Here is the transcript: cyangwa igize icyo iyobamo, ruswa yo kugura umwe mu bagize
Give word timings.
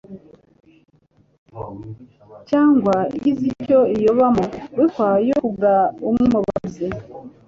cyangwa 2.49 2.95
igize 3.17 3.43
icyo 3.53 3.79
iyobamo, 3.95 4.45
ruswa 4.77 5.07
yo 5.29 5.35
kugura 5.41 5.75
umwe 6.07 6.25
mu 6.33 6.39
bagize 6.45 6.87